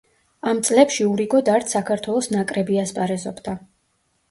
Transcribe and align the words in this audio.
ამ 0.51 0.61
წლებში 0.69 1.05
ურიგოდ 1.09 1.51
არც 1.57 1.77
საქართველოს 1.77 2.31
ნაკრები 2.39 2.83
ასპარეზობდა. 2.87 3.57